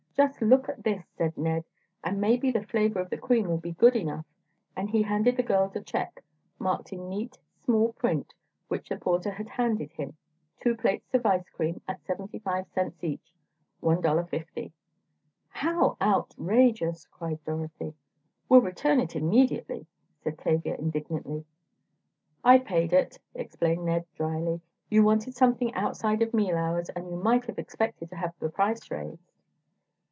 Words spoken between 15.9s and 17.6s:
outrageous!" cried